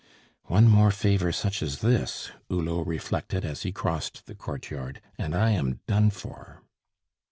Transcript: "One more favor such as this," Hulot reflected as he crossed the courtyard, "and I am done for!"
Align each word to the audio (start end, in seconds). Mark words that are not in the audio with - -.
"One 0.45 0.67
more 0.67 0.89
favor 0.89 1.31
such 1.31 1.61
as 1.61 1.81
this," 1.81 2.31
Hulot 2.49 2.87
reflected 2.87 3.45
as 3.45 3.61
he 3.61 3.71
crossed 3.71 4.25
the 4.25 4.33
courtyard, 4.33 4.99
"and 5.19 5.35
I 5.35 5.51
am 5.51 5.81
done 5.85 6.09
for!" 6.09 6.63